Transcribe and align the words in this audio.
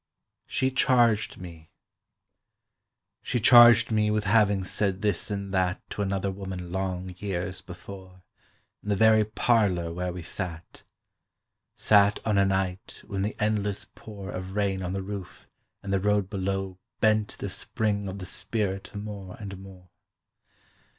"SHE 0.47 0.71
CHARGED 0.71 1.37
ME" 1.39 1.69
SHE 3.21 3.39
charged 3.41 3.91
me 3.91 4.09
with 4.09 4.23
having 4.23 4.63
said 4.63 5.03
this 5.03 5.29
and 5.29 5.53
that 5.53 5.79
To 5.91 6.01
another 6.01 6.31
woman 6.31 6.71
long 6.71 7.13
years 7.19 7.61
before, 7.61 8.23
In 8.81 8.89
the 8.89 8.95
very 8.95 9.23
parlour 9.23 9.93
where 9.93 10.11
we 10.11 10.23
sat,— 10.23 10.81
Sat 11.75 12.19
on 12.25 12.39
a 12.39 12.45
night 12.45 13.03
when 13.05 13.21
the 13.21 13.35
endless 13.39 13.85
pour 13.93 14.31
Of 14.31 14.55
rain 14.55 14.81
on 14.81 14.93
the 14.93 15.03
roof 15.03 15.47
and 15.83 15.93
the 15.93 15.99
road 15.99 16.31
below 16.31 16.79
Bent 16.99 17.37
the 17.37 17.47
spring 17.51 18.07
of 18.07 18.17
the 18.17 18.25
spirit 18.25 18.95
more 18.95 19.35
and 19.39 19.55
more 19.59 19.89